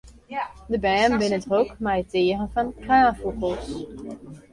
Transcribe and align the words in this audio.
De 0.71 0.77
bern 0.85 1.13
binne 1.19 1.37
drok 1.45 1.69
mei 1.83 1.99
it 2.01 2.09
tearen 2.11 2.49
fan 2.53 2.67
kraanfûgels. 2.81 3.67